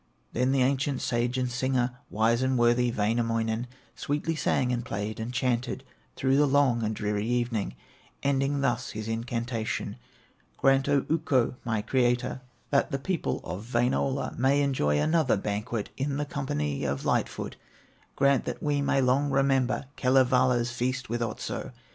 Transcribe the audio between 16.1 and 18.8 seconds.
the company of Light foot; Grant that